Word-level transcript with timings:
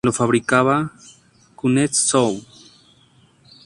Lo 0.07 0.11
fabricaba 0.17 0.77
Kuznetsov. 1.57 2.41